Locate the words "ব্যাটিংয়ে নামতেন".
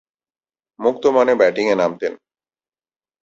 1.35-2.13